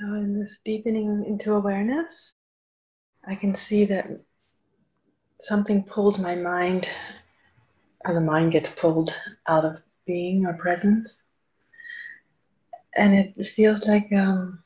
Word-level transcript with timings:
So, 0.00 0.14
in 0.14 0.40
this 0.40 0.58
deepening 0.64 1.26
into 1.26 1.52
awareness, 1.52 2.32
I 3.28 3.34
can 3.34 3.54
see 3.54 3.84
that 3.84 4.08
something 5.38 5.82
pulls 5.82 6.18
my 6.18 6.34
mind, 6.34 6.88
or 8.06 8.14
the 8.14 8.20
mind 8.22 8.52
gets 8.52 8.70
pulled 8.70 9.14
out 9.46 9.66
of 9.66 9.82
being 10.06 10.46
or 10.46 10.54
presence. 10.54 11.18
And 12.96 13.14
it 13.14 13.46
feels 13.46 13.86
like 13.86 14.10
um, 14.14 14.64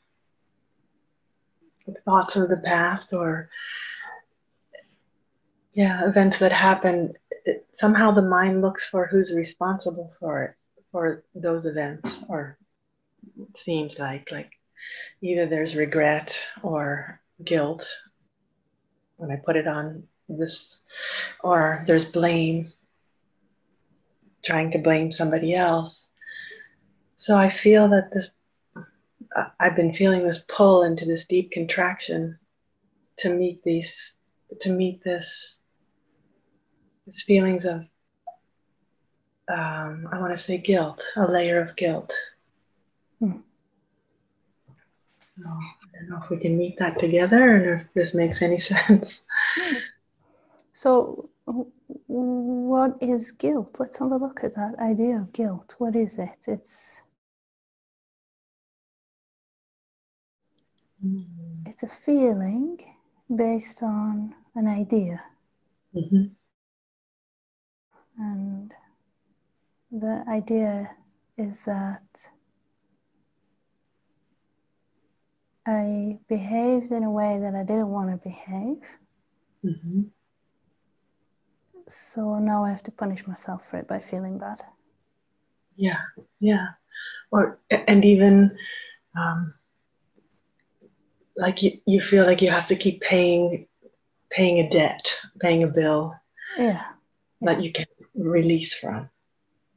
thoughts 2.05 2.37
of 2.37 2.49
the 2.49 2.59
past 2.59 3.13
or 3.13 3.51
yeah 5.73 6.07
events 6.09 6.39
that 6.39 6.53
happen 6.53 7.13
it, 7.45 7.67
somehow 7.73 8.11
the 8.11 8.23
mind 8.23 8.63
looks 8.63 8.89
for 8.89 9.07
who's 9.07 9.33
responsible 9.35 10.13
for 10.19 10.43
it 10.45 10.55
for 10.91 11.25
those 11.35 11.67
events 11.67 12.25
or 12.29 12.57
it 13.39 13.59
seems 13.59 13.99
like 13.99 14.31
like 14.31 14.54
either 15.21 15.47
there's 15.47 15.77
regret 15.77 16.39
or 16.63 17.21
guilt 17.45 17.87
when 19.17 19.31
i 19.31 19.37
put 19.37 19.57
it 19.57 19.67
on 19.67 20.05
this 20.29 20.81
or 21.43 21.85
there's 21.87 22.05
blame 22.05 22.73
trying 24.45 24.71
to 24.71 24.79
blame 24.79 25.11
somebody 25.11 25.55
else 25.55 26.07
so 27.17 27.37
i 27.37 27.49
feel 27.49 27.89
that 27.89 28.11
this 28.13 28.31
i've 29.59 29.77
been 29.77 29.93
feeling 29.93 30.25
this 30.25 30.45
pull 30.49 30.85
into 30.85 31.05
this 31.05 31.25
deep 31.27 31.51
contraction 31.51 32.39
to 33.17 33.31
meet 33.31 33.63
these 33.63 34.15
to 34.61 34.71
meet 34.71 35.03
this 35.05 35.59
these 37.07 37.23
feelings 37.23 37.65
of 37.65 37.87
um, 39.49 40.09
I 40.11 40.21
want 40.21 40.33
to 40.33 40.39
say 40.39 40.59
guilt, 40.59 41.05
a 41.17 41.31
layer 41.31 41.61
of 41.61 41.77
guilt. 41.77 42.13
Hmm. 43.19 43.39
I 45.37 45.99
don't 45.99 46.11
know 46.11 46.21
if 46.23 46.31
we 46.31 46.37
can 46.37 46.57
meet 46.57 46.79
that 46.79 46.99
together 46.99 47.57
and 47.57 47.81
if 47.81 47.93
this 47.95 48.15
makes 48.15 48.41
any 48.41 48.59
sense. 48.71 49.23
So, 50.73 51.31
what 52.07 52.97
is 53.01 53.33
guilt? 53.33 53.77
Let's 53.79 53.99
have 53.99 54.13
a 54.13 54.17
look 54.17 54.45
at 54.45 54.55
that 54.55 54.75
idea 54.79 55.17
of 55.17 55.33
guilt. 55.33 55.75
What 55.79 55.97
is 55.97 56.19
it? 56.19 56.45
It's 56.47 57.03
mm. 61.05 61.25
it's 61.67 61.83
a 61.83 61.89
feeling 61.89 62.79
based 63.35 63.83
on 63.83 64.35
an 64.55 64.69
idea. 64.69 65.23
Mm-hmm. 65.95 66.25
And 68.19 68.75
the 69.91 70.25
idea 70.29 70.91
is 71.37 71.65
that 71.65 72.31
I 75.67 76.19
behaved 76.29 76.93
in 76.93 77.05
a 77.05 77.11
way 77.11 77.39
that 77.41 77.55
I 77.55 77.65
didn't 77.65 77.89
want 77.89 78.11
to 78.11 78.29
behave. 78.29 78.83
Mm-hmm. 79.65 80.03
So 81.89 82.39
now 82.39 82.65
I 82.65 82.71
have 82.71 82.83
to 82.85 82.93
punish 82.93 83.27
myself 83.27 83.69
for 83.69 83.79
it 83.79 83.89
by 83.89 83.99
feeling 83.99 84.39
bad. 84.39 84.63
Yeah, 85.77 86.01
yeah. 86.41 86.67
Or, 87.31 87.59
and 87.71 88.05
even 88.05 88.57
um, 89.17 89.55
like 91.37 91.63
you, 91.63 91.73
you 91.87 92.01
feel 92.01 92.25
like 92.25 92.43
you 92.43 92.51
have 92.51 92.67
to 92.69 92.77
keep 92.77 93.01
paying 93.01 93.67
paying 94.31 94.59
a 94.59 94.69
debt, 94.69 95.15
paying 95.41 95.63
a 95.63 95.69
bill. 95.69 96.15
Yeah. 96.59 96.85
That 97.41 97.63
you 97.63 97.73
can 97.73 97.87
release 98.15 98.75
from. 98.75 99.09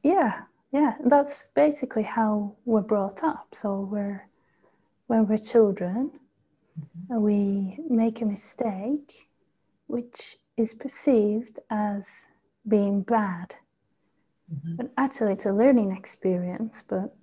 Yeah, 0.04 0.42
yeah, 0.72 0.96
that's 1.06 1.48
basically 1.56 2.04
how 2.04 2.56
we're 2.66 2.82
brought 2.82 3.24
up. 3.24 3.48
So 3.52 3.82
we're 3.82 4.28
when 5.08 5.28
we're 5.28 5.38
children, 5.38 6.12
mm-hmm. 6.80 7.22
we 7.22 7.80
make 7.90 8.22
a 8.22 8.26
mistake, 8.26 9.28
which 9.88 10.38
is 10.56 10.74
perceived 10.74 11.60
as 11.70 12.30
being 12.68 13.02
bad. 13.02 13.56
Mm-hmm. 14.54 14.76
But 14.76 14.92
actually, 14.98 15.34
it's 15.34 15.46
a 15.46 15.52
learning 15.52 15.92
experience. 15.92 16.84
But 16.88 17.14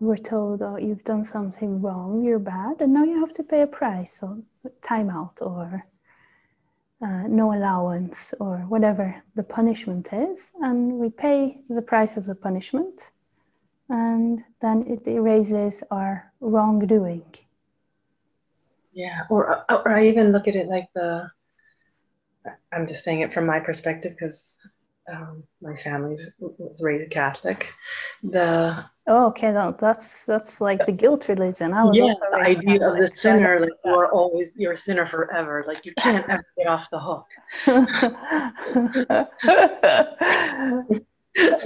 we're 0.00 0.16
told, 0.16 0.62
oh, 0.62 0.76
you've 0.76 1.04
done 1.04 1.24
something 1.24 1.82
wrong, 1.82 2.22
you're 2.22 2.38
bad, 2.38 2.80
and 2.80 2.92
now 2.92 3.04
you 3.04 3.18
have 3.20 3.32
to 3.34 3.42
pay 3.42 3.62
a 3.62 3.66
price, 3.66 4.22
or 4.22 4.38
timeout, 4.80 5.40
or 5.40 5.84
uh, 7.00 7.22
no 7.28 7.54
allowance 7.54 8.34
or 8.40 8.58
whatever 8.68 9.22
the 9.34 9.42
punishment 9.42 10.08
is, 10.12 10.52
and 10.62 10.92
we 10.92 11.08
pay 11.08 11.60
the 11.68 11.82
price 11.82 12.16
of 12.16 12.26
the 12.26 12.34
punishment, 12.34 13.10
and 13.88 14.42
then 14.60 14.86
it 14.86 15.06
erases 15.06 15.82
our 15.90 16.32
wrongdoing. 16.40 17.24
Yeah, 18.92 19.22
or 19.30 19.64
or 19.70 19.88
I 19.88 20.06
even 20.06 20.32
look 20.32 20.48
at 20.48 20.56
it 20.56 20.68
like 20.68 20.88
the. 20.94 21.30
I'm 22.72 22.86
just 22.86 23.04
saying 23.04 23.20
it 23.20 23.32
from 23.32 23.46
my 23.46 23.60
perspective 23.60 24.16
because 24.18 24.42
um, 25.12 25.44
my 25.60 25.76
family 25.76 26.14
was, 26.14 26.32
was 26.38 26.80
raised 26.82 27.10
Catholic. 27.10 27.72
The 28.22 28.84
Oh, 29.10 29.28
okay, 29.28 29.50
no, 29.52 29.72
that's 29.72 30.26
that's 30.26 30.60
like 30.60 30.84
the 30.84 30.92
guilt 30.92 31.28
religion. 31.28 31.72
I 31.72 31.82
was 31.82 31.96
yeah, 31.96 32.04
also 32.04 32.26
the 32.30 32.36
idea 32.36 32.86
of 32.86 32.98
the 32.98 33.08
sinner, 33.08 33.58
like 33.58 33.70
you 33.82 33.94
are 33.94 34.12
always 34.12 34.50
you're 34.54 34.72
a 34.72 34.76
sinner 34.76 35.06
forever. 35.06 35.64
Like 35.66 35.86
you 35.86 35.94
can't 35.94 36.28
ever 36.28 36.44
get 36.58 36.66
off 36.66 36.90
the 36.90 37.00
hook. 37.00 37.24
I 37.66 37.74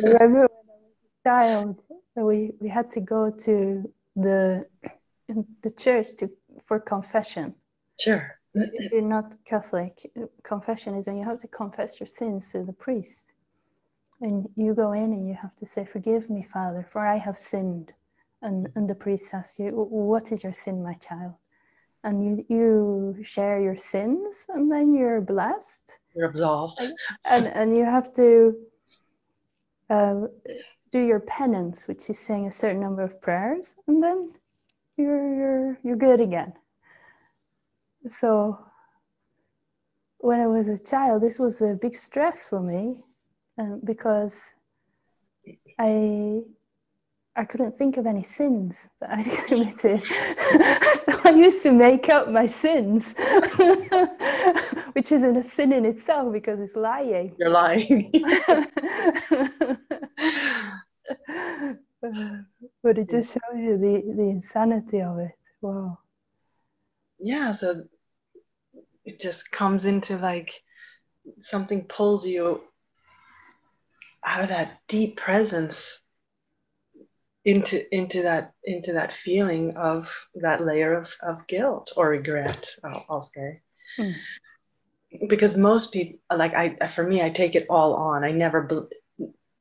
remember 0.00 0.42
when 0.42 0.68
I 0.68 0.78
was 0.78 0.94
a 1.02 1.08
child, 1.24 1.82
we 2.16 2.52
we 2.60 2.68
had 2.68 2.90
to 2.92 3.00
go 3.00 3.30
to 3.30 3.90
the 4.16 4.66
the 5.62 5.70
church 5.70 6.16
to 6.18 6.30
for 6.64 6.78
confession. 6.78 7.54
Sure. 7.98 8.38
If 8.54 8.92
you're 8.92 9.00
not 9.00 9.34
Catholic, 9.46 10.10
confession 10.42 10.94
is 10.94 11.06
when 11.06 11.16
you 11.16 11.24
have 11.24 11.38
to 11.38 11.48
confess 11.48 11.98
your 11.98 12.06
sins 12.06 12.52
to 12.52 12.64
the 12.64 12.72
priest. 12.72 13.32
And 14.20 14.46
you 14.56 14.74
go 14.74 14.92
in 14.92 15.12
and 15.12 15.26
you 15.26 15.34
have 15.34 15.56
to 15.56 15.66
say, 15.66 15.84
Forgive 15.84 16.28
me, 16.28 16.42
Father, 16.42 16.86
for 16.88 17.06
I 17.06 17.16
have 17.16 17.38
sinned. 17.38 17.92
And, 18.42 18.68
and 18.74 18.88
the 18.88 18.94
priest 18.94 19.32
asks 19.32 19.58
you, 19.58 19.70
What 19.70 20.32
is 20.32 20.44
your 20.44 20.52
sin, 20.52 20.82
my 20.82 20.94
child? 20.94 21.34
And 22.04 22.24
you, 22.24 22.44
you 22.48 23.24
share 23.24 23.60
your 23.60 23.76
sins, 23.76 24.46
and 24.48 24.70
then 24.70 24.92
you're 24.92 25.20
blessed. 25.20 25.98
You're 26.14 26.26
absolved. 26.26 26.80
And, 27.24 27.46
and 27.46 27.76
you 27.76 27.84
have 27.84 28.12
to 28.14 28.56
uh, 29.88 30.26
do 30.92 31.00
your 31.00 31.20
penance, 31.20 31.88
which 31.88 32.08
is 32.10 32.18
saying 32.18 32.46
a 32.46 32.50
certain 32.50 32.80
number 32.80 33.02
of 33.02 33.20
prayers, 33.20 33.74
and 33.88 34.02
then 34.02 34.30
you're, 34.96 35.34
you're, 35.34 35.78
you're 35.82 35.96
good 35.96 36.20
again. 36.20 36.52
So 38.06 38.58
when 40.18 40.40
I 40.40 40.46
was 40.46 40.68
a 40.68 40.78
child, 40.78 41.22
this 41.22 41.38
was 41.38 41.62
a 41.62 41.74
big 41.80 41.96
stress 41.96 42.46
for 42.46 42.60
me 42.60 42.96
um, 43.58 43.80
because 43.84 44.52
I 45.78 46.42
I 47.34 47.46
couldn't 47.46 47.72
think 47.72 47.96
of 47.96 48.06
any 48.06 48.22
sins 48.22 48.90
that 49.00 49.10
I'd 49.10 49.24
committed. 49.46 50.02
so 51.04 51.20
I 51.24 51.30
used 51.30 51.62
to 51.62 51.72
make 51.72 52.10
up 52.10 52.28
my 52.28 52.44
sins, 52.44 53.14
which 54.92 55.10
isn't 55.10 55.36
a 55.36 55.42
sin 55.42 55.72
in 55.72 55.86
itself 55.86 56.30
because 56.30 56.60
it's 56.60 56.76
lying. 56.76 57.34
You're 57.38 57.48
lying. 57.48 58.12
but 62.82 62.98
it 62.98 63.08
just 63.08 63.32
shows 63.32 63.58
you 63.58 63.78
the, 63.78 64.14
the 64.14 64.22
insanity 64.22 65.00
of 65.00 65.18
it. 65.18 65.36
Wow. 65.60 65.98
Yeah, 67.18 67.52
so 67.52 67.84
it 69.04 69.20
just 69.20 69.50
comes 69.50 69.84
into 69.84 70.16
like 70.16 70.62
something 71.40 71.84
pulls 71.84 72.26
you 72.26 72.60
out 74.24 74.42
of 74.42 74.48
that 74.48 74.78
deep 74.88 75.16
presence 75.16 75.98
into 77.44 77.94
into 77.94 78.22
that 78.22 78.52
into 78.64 78.92
that 78.92 79.12
feeling 79.12 79.76
of 79.76 80.12
that 80.36 80.62
layer 80.62 80.94
of, 80.94 81.12
of 81.22 81.46
guilt 81.48 81.92
or 81.96 82.10
regret 82.10 82.68
I'll, 82.84 83.04
I'll 83.08 83.30
say 83.34 83.60
mm. 83.98 84.14
because 85.28 85.56
most 85.56 85.92
people 85.92 86.20
like 86.36 86.54
I 86.54 86.86
for 86.86 87.02
me 87.02 87.20
I 87.20 87.30
take 87.30 87.56
it 87.56 87.66
all 87.68 87.94
on 87.94 88.22
I 88.22 88.30
never 88.30 88.88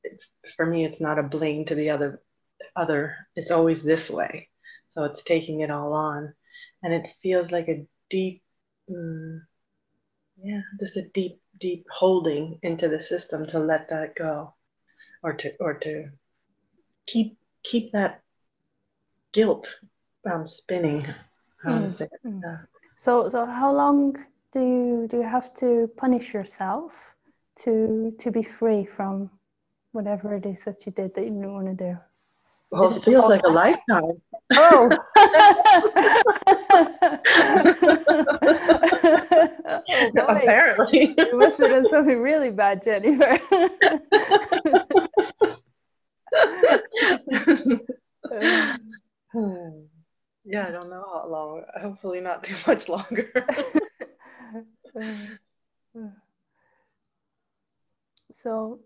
it's 0.04 0.28
for 0.56 0.66
me 0.66 0.86
it's 0.86 1.02
not 1.02 1.18
a 1.18 1.24
blame 1.24 1.66
to 1.66 1.76
the 1.76 1.90
other 1.90 2.22
other 2.76 3.16
it's 3.36 3.52
always 3.52 3.84
this 3.84 4.10
way. 4.10 4.50
So 4.90 5.04
it's 5.04 5.24
taking 5.24 5.62
it 5.62 5.72
all 5.72 5.94
on. 5.94 6.34
And 6.84 6.94
it 6.94 7.10
feels 7.22 7.52
like 7.52 7.70
a 7.70 7.86
deep 8.10 8.44
mm, 8.90 9.40
yeah 10.44 10.62
just 10.80 10.98
a 10.98 11.08
deep 11.10 11.40
deep 11.60 11.86
holding 11.90 12.60
into 12.64 12.88
the 12.88 13.00
system 13.00 13.46
to 13.48 13.60
let 13.60 13.90
that 13.90 14.16
go 14.16 14.54
or 15.24 15.34
to 15.34 15.54
or 15.60 15.74
to 15.76 16.10
keep 17.08 17.38
keep 17.64 17.92
that 17.92 18.22
guilt 19.32 19.76
um, 20.32 20.48
spinning. 20.48 21.06
Mm. 21.64 22.10
mm. 22.26 22.68
so 22.96 23.30
so 23.30 23.46
how 23.46 23.72
long 23.72 24.16
do 24.52 24.60
you 24.60 25.08
do 25.10 25.18
you 25.18 25.24
have 25.24 25.54
to 25.54 25.90
punish 25.96 26.34
yourself 26.34 27.16
to 27.56 28.14
to 28.18 28.32
be 28.32 28.42
free 28.42 28.84
from 28.84 29.30
whatever 29.92 30.36
it 30.36 30.46
is 30.46 30.64
that 30.64 30.86
you 30.86 30.92
did 30.92 31.14
that 31.14 31.22
you 31.22 31.30
didn't 31.30 31.54
want 31.54 31.68
to 31.68 31.86
do 31.86 31.98
Well, 32.72 32.96
it 32.96 33.04
feels 33.04 33.26
like 33.26 33.44
a 33.44 33.50
lifetime. 33.50 34.22
Oh. 34.54 34.90
oh 40.18 40.26
Apparently. 40.28 41.14
you 41.18 41.38
must 41.38 41.58
have 41.60 41.70
done 41.70 41.86
something 41.90 42.22
really 42.22 42.50
bad, 42.50 42.82
Jennifer. 42.82 43.38
yeah, 50.46 50.68
I 50.68 50.72
don't 50.72 50.90
know 50.90 51.06
how 51.14 51.28
long. 51.30 51.64
Hopefully, 51.82 52.22
not 52.22 52.46
too 52.46 52.56
much 52.66 52.88
longer. 52.88 53.34
so, 58.32 58.80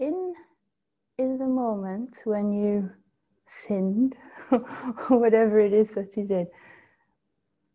in 0.00 0.34
in 1.22 1.38
the 1.38 1.46
moment 1.46 2.20
when 2.24 2.52
you 2.52 2.90
sinned, 3.46 4.16
or 4.50 5.18
whatever 5.18 5.60
it 5.60 5.72
is 5.72 5.90
that 5.90 6.16
you 6.16 6.24
did, 6.24 6.48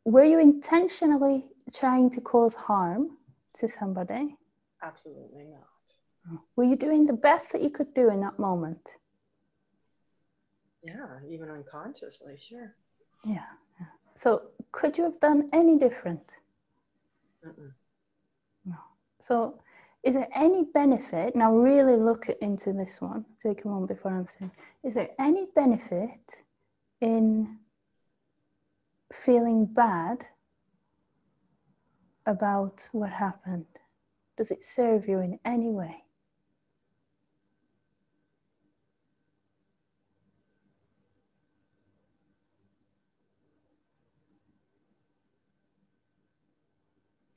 were 0.05 0.23
you 0.23 0.39
intentionally 0.39 1.45
trying 1.73 2.09
to 2.11 2.21
cause 2.21 2.55
harm 2.55 3.17
to 3.53 3.67
somebody? 3.67 4.35
Absolutely 4.83 5.45
not. 5.45 6.39
Were 6.55 6.65
you 6.65 6.75
doing 6.75 7.05
the 7.05 7.13
best 7.13 7.53
that 7.53 7.61
you 7.61 7.69
could 7.69 7.93
do 7.93 8.09
in 8.09 8.19
that 8.21 8.37
moment? 8.37 8.97
Yeah, 10.83 11.19
even 11.29 11.49
unconsciously, 11.49 12.37
sure. 12.37 12.75
Yeah. 13.25 13.47
yeah. 13.79 13.87
So, 14.15 14.49
could 14.71 14.97
you 14.97 15.05
have 15.05 15.19
done 15.19 15.49
any 15.53 15.77
different? 15.77 16.31
Mm-mm. 17.45 17.71
No. 18.65 18.75
So, 19.19 19.59
is 20.07 20.13
there 20.13 20.29
any 20.33 20.63
benefit? 20.63 21.35
Now, 21.35 21.53
really 21.53 21.97
look 21.97 22.29
into 22.41 22.71
this 22.71 23.01
one. 23.01 23.25
Take 23.43 23.65
a 23.65 23.67
moment 23.67 23.89
before 23.89 24.15
answering. 24.15 24.51
Is 24.81 24.93
there 24.93 25.09
any 25.19 25.47
benefit 25.53 26.43
in 27.01 27.59
feeling 29.11 29.65
bad 29.65 30.25
about 32.25 32.87
what 32.93 33.09
happened? 33.09 33.65
Does 34.37 34.49
it 34.49 34.63
serve 34.63 35.09
you 35.09 35.19
in 35.19 35.39
any 35.43 35.71
way? 35.71 36.05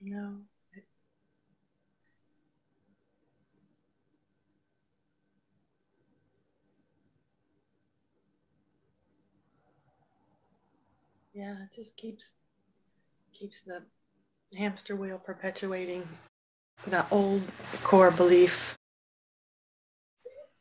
No. 0.00 0.49
Yeah, 11.32 11.54
it 11.62 11.74
just 11.74 11.96
keeps 11.96 12.30
keeps 13.32 13.60
the 13.62 13.82
hamster 14.56 14.96
wheel 14.96 15.18
perpetuating 15.18 16.06
the 16.86 17.06
old 17.10 17.42
core 17.84 18.10
belief 18.10 18.76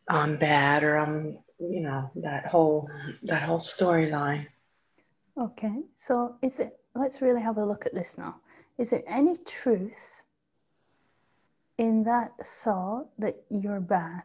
I'm 0.10 0.38
bad 0.38 0.84
or 0.84 0.98
I'm 0.98 1.38
you 1.60 1.82
know 1.82 2.10
that 2.16 2.48
whole 2.48 2.90
that 3.24 3.44
whole 3.44 3.60
storyline. 3.60 4.48
Okay, 5.38 5.84
so 5.94 6.36
is 6.42 6.60
it? 6.60 6.80
Let's 6.96 7.22
really 7.22 7.42
have 7.42 7.58
a 7.58 7.66
look 7.66 7.86
at 7.86 7.94
this 7.94 8.18
now. 8.18 8.42
Is 8.78 8.90
there 8.90 9.04
any 9.08 9.38
truth 9.38 10.24
in 11.78 12.04
that 12.04 12.32
thought 12.44 13.08
that 13.20 13.44
you're 13.50 13.80
bad? 13.80 14.24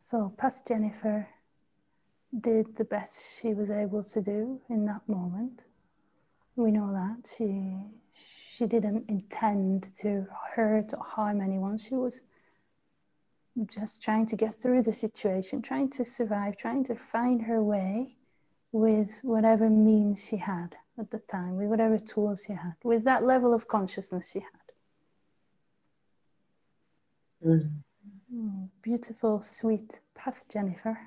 So, 0.00 0.32
past 0.38 0.68
Jennifer 0.68 1.28
did 2.40 2.76
the 2.76 2.84
best 2.84 3.40
she 3.40 3.54
was 3.54 3.70
able 3.70 4.04
to 4.04 4.22
do 4.22 4.60
in 4.70 4.86
that 4.86 5.02
moment. 5.08 5.60
We 6.56 6.72
know 6.72 6.92
that 6.92 7.28
she 7.36 7.74
she 8.16 8.66
didn't 8.66 9.08
intend 9.10 9.94
to 9.96 10.26
hurt 10.54 10.94
or 10.94 11.02
harm 11.02 11.40
anyone. 11.40 11.78
She 11.78 11.94
was 11.94 12.22
just 13.66 14.02
trying 14.02 14.26
to 14.26 14.36
get 14.36 14.54
through 14.54 14.82
the 14.82 14.92
situation, 14.92 15.62
trying 15.62 15.90
to 15.90 16.04
survive, 16.04 16.56
trying 16.56 16.84
to 16.84 16.94
find 16.94 17.42
her 17.42 17.62
way 17.62 18.16
with 18.72 19.20
whatever 19.22 19.70
means 19.70 20.26
she 20.26 20.36
had 20.36 20.76
at 20.98 21.10
the 21.10 21.18
time, 21.20 21.56
with 21.56 21.68
whatever 21.68 21.98
tools 21.98 22.44
she 22.46 22.52
had, 22.52 22.74
with 22.82 23.04
that 23.04 23.24
level 23.24 23.54
of 23.54 23.68
consciousness 23.68 24.30
she 24.30 24.40
had. 24.40 24.50
Mm. 27.46 27.70
Mm, 28.34 28.68
beautiful, 28.82 29.40
sweet 29.42 30.00
past 30.14 30.50
Jennifer. 30.50 30.98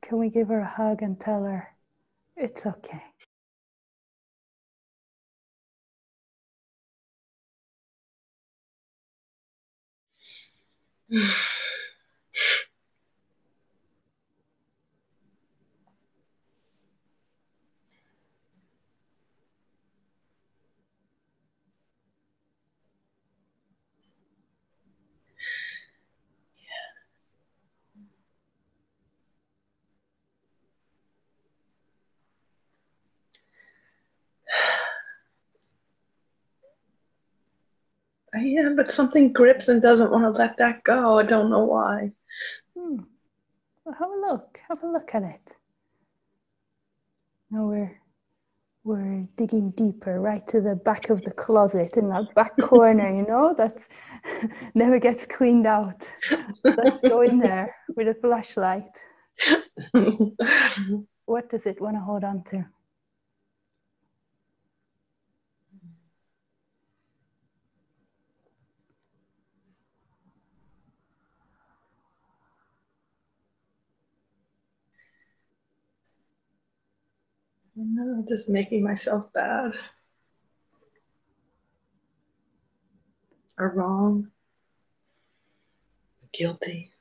Can 0.00 0.18
we 0.18 0.30
give 0.30 0.48
her 0.48 0.60
a 0.60 0.66
hug 0.66 1.02
and 1.02 1.18
tell 1.18 1.44
her 1.44 1.72
it's 2.42 2.66
okay? 2.66 3.02
Yeah, 38.34 38.70
but 38.76 38.92
something 38.92 39.32
grips 39.32 39.68
and 39.68 39.82
doesn't 39.82 40.10
want 40.10 40.24
to 40.24 40.30
let 40.30 40.56
that 40.56 40.84
go. 40.84 41.18
I 41.18 41.24
don't 41.24 41.50
know 41.50 41.64
why. 41.64 42.12
Hmm. 42.76 43.00
Well, 43.84 43.96
have 43.98 44.10
a 44.10 44.32
look. 44.32 44.60
Have 44.68 44.82
a 44.82 44.86
look 44.90 45.14
at 45.14 45.22
it. 45.22 45.56
Now 47.50 47.66
we're 47.66 48.00
we're 48.84 49.28
digging 49.36 49.70
deeper, 49.72 50.20
right 50.20 50.44
to 50.48 50.60
the 50.60 50.74
back 50.74 51.10
of 51.10 51.22
the 51.22 51.30
closet 51.30 51.96
in 51.96 52.08
that 52.08 52.34
back 52.34 52.56
corner, 52.60 53.14
you 53.14 53.26
know, 53.26 53.54
that 53.56 53.86
never 54.74 54.98
gets 54.98 55.26
cleaned 55.26 55.66
out. 55.66 56.02
Let's 56.64 57.00
go 57.02 57.22
in 57.22 57.38
there 57.38 57.74
with 57.96 58.08
a 58.08 58.14
flashlight. 58.14 58.98
what 61.26 61.48
does 61.48 61.66
it 61.66 61.80
want 61.80 61.96
to 61.96 62.00
hold 62.00 62.24
on 62.24 62.42
to? 62.44 62.64
No, 77.84 78.24
just 78.28 78.48
making 78.48 78.84
myself 78.84 79.32
bad 79.32 79.74
or 83.58 83.70
wrong, 83.70 84.30
guilty. 86.32 86.92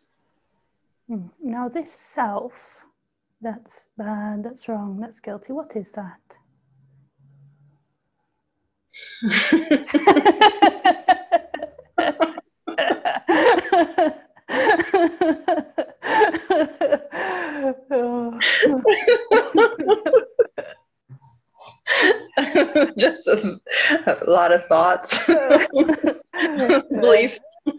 Hmm. 1.07 1.27
Now, 1.41 1.69
this 1.69 1.91
self, 1.91 2.83
that's 3.41 3.89
bad, 3.97 4.43
that's 4.43 4.67
wrong, 4.67 4.99
that's 4.99 5.19
guilty, 5.19 5.53
what 5.53 5.75
is 5.75 5.93
that? 5.93 6.37
a, 24.07 24.29
lot 24.29 24.51
of 24.51 24.65
thoughts, 24.65 25.25
beliefs. 26.89 27.39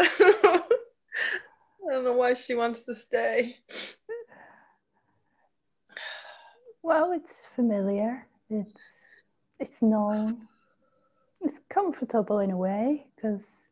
I 0.00 1.90
don't 1.90 2.04
know 2.04 2.12
why 2.12 2.34
she 2.34 2.54
wants 2.54 2.82
to 2.82 2.94
stay. 2.94 3.56
Well, 6.82 7.12
it's 7.12 7.46
familiar. 7.46 8.26
It's 8.50 9.20
it's 9.60 9.82
known. 9.82 10.48
It's 11.40 11.60
comfortable 11.68 12.40
in 12.40 12.50
a 12.50 12.56
way 12.56 13.06
because 13.14 13.67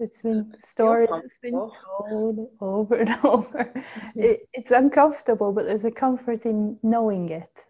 it's 0.00 0.22
been 0.22 0.54
story 0.58 1.06
that's 1.10 1.38
been 1.38 1.52
told 1.52 2.50
over 2.60 2.94
and 2.96 3.10
over. 3.24 3.72
It, 4.14 4.48
it's 4.52 4.70
uncomfortable, 4.70 5.52
but 5.52 5.64
there's 5.64 5.84
a 5.84 5.90
comfort 5.90 6.46
in 6.46 6.78
knowing 6.82 7.30
it, 7.30 7.66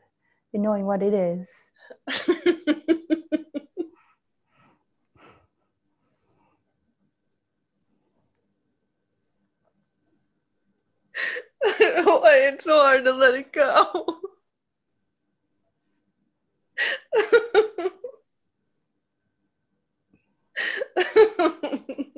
in 0.52 0.62
knowing 0.62 0.84
what 0.84 1.02
it 1.02 1.14
is. 1.14 1.72
I 11.64 11.74
don't 11.78 12.06
know 12.06 12.18
why 12.20 12.36
it's 12.36 12.64
so 12.64 12.78
hard 12.78 13.04
to 13.04 13.12
let 13.12 13.34
it 13.34 13.52
go. 13.52 14.20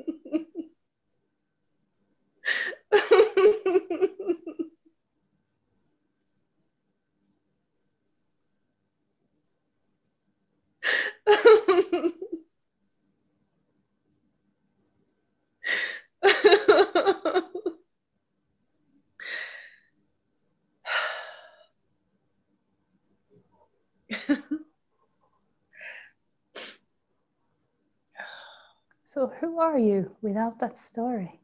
So, 29.03 29.27
who 29.27 29.59
are 29.59 29.77
you 29.77 30.15
without 30.23 30.57
that 30.57 30.75
story? 30.75 31.40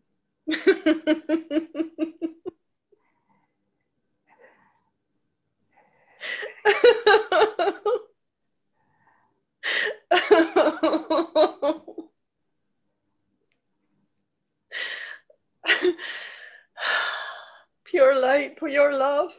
Pure 17.85 18.15
light, 18.15 18.57
pure 18.57 18.93
love, 18.93 19.31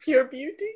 pure 0.00 0.24
beauty. 0.24 0.72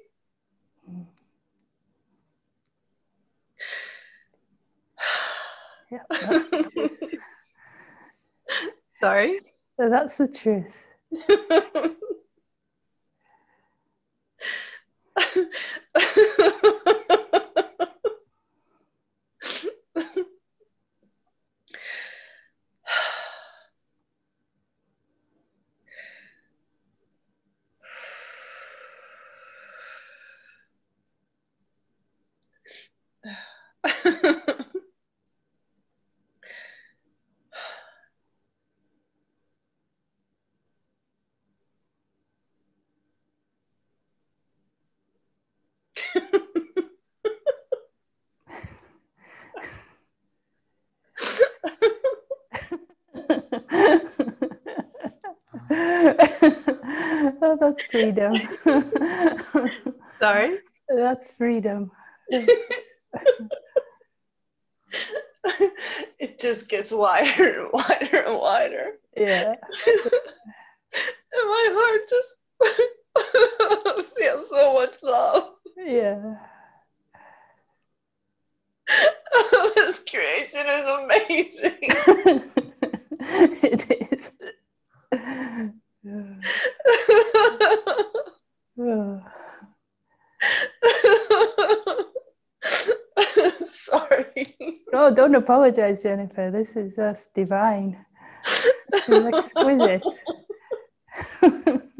Yeah, 5.90 6.00
that's 6.20 6.48
the 6.50 6.64
truth. 6.74 7.02
Sorry? 9.00 9.40
So 9.76 9.88
that's 9.88 10.18
the 10.18 10.28
truth. 10.28 10.86
oh, 57.42 57.56
that's 57.60 57.84
freedom. 57.86 58.34
Sorry? 60.20 60.58
That's 60.88 61.32
freedom. 61.36 61.90
it 66.18 66.38
just 66.38 66.68
gets 66.68 66.92
wider 66.92 67.60
and 67.60 67.70
wider 67.72 68.18
and 68.18 68.38
wider. 68.38 68.92
Yeah. 69.16 69.54
and 69.86 70.00
my 71.34 71.68
heart 71.72 72.00
just 72.08 72.28
feels 74.16 74.48
so 74.48 74.74
much 74.74 74.94
love. 75.02 75.54
Yeah. 75.76 76.36
this 79.74 79.98
creation 80.08 80.66
is 80.66 80.88
amazing. 80.88 81.78
it 83.62 83.90
is. 84.12 84.32
Oh. 88.78 89.20
Sorry. 93.64 94.56
Oh, 94.92 95.14
don't 95.32 95.42
apologize, 95.42 96.02
Jennifer. 96.02 96.50
This 96.50 96.76
is 96.76 96.96
just 96.96 97.32
divine. 97.32 98.04
This 98.90 99.08
is 99.08 99.24
exquisite. 99.24 100.04
Thank 101.40 101.90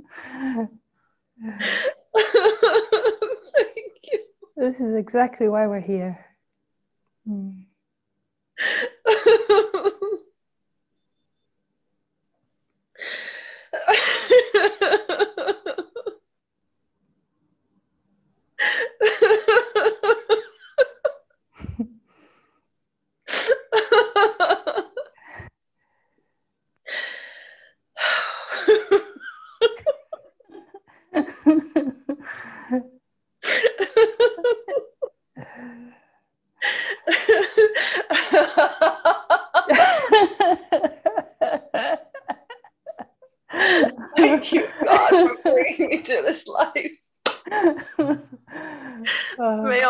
you. 4.05 4.19
this 4.57 4.81
is 4.81 4.95
exactly 4.95 5.49
why 5.49 5.67
we're 5.67 5.81
here. 5.81 6.19
Mm. 7.27 7.65
Thank 44.17 44.53
you, 44.53 44.67
God, 44.85 45.11
for 45.11 45.53
bringing 45.53 45.91
me 45.91 46.03
to 46.03 46.23
this 46.23 46.47
life. 46.47 46.93
Oh, 49.39 49.62
May 49.62 49.83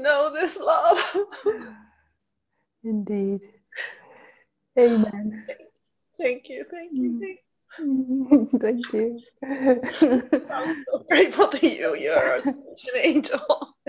know 0.00 0.32
this 0.32 0.56
love. 0.56 0.98
indeed. 2.84 3.42
Amen. 4.78 5.46
Thank 6.18 6.48
you, 6.48 6.64
thank 6.70 6.92
you, 6.92 7.20
thank 7.20 7.38
mm. 7.80 8.60
Thank 8.60 8.92
you. 8.92 9.20
you. 9.42 10.22
I'm 10.50 10.84
so 10.90 10.98
grateful 11.08 11.48
to 11.48 11.66
you. 11.66 11.96
You're 11.96 12.42
such 12.42 12.88
an 12.94 13.00
angel. 13.02 13.74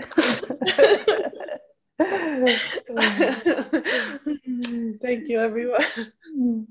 thank 5.00 5.28
you, 5.28 5.40
everyone. 5.40 5.84
Mm. 6.36 6.66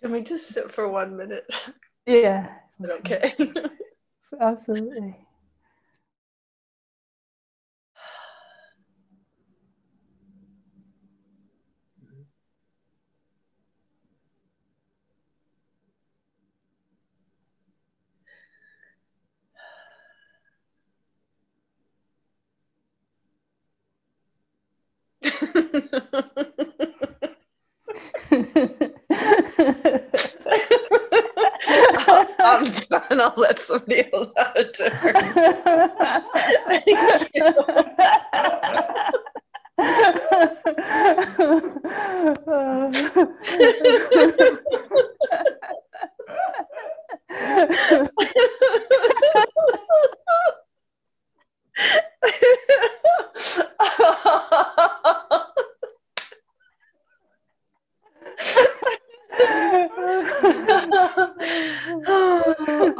Can 0.00 0.12
we 0.12 0.22
just 0.22 0.48
sit 0.48 0.72
for 0.72 0.88
one 0.88 1.16
minute? 1.16 1.46
yeah. 2.06 2.54
Okay? 2.82 3.34
Absolutely. 4.40 5.16
I'm 32.38 32.64
done. 32.88 33.20
I'll 33.20 33.34
let 33.36 33.58
somebody 33.60 34.12
else 34.12 34.30
have 34.36 34.56
a 34.56 34.64
turn. 34.72 34.92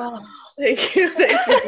Oh, 0.06 0.26
thank 0.58 0.96
you. 0.96 1.10
Thank 1.10 1.46
you. 1.48 1.65